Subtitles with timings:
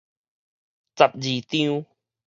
[0.95, 1.85] 十二張